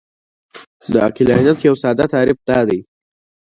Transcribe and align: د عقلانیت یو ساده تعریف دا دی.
د 0.91 0.93
عقلانیت 1.07 1.59
یو 1.67 1.75
ساده 1.83 2.05
تعریف 2.13 2.39
دا 2.49 2.59
دی. 2.67 2.79